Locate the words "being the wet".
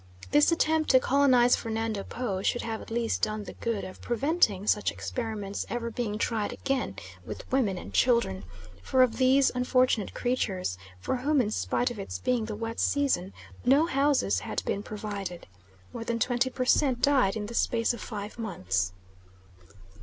12.17-12.79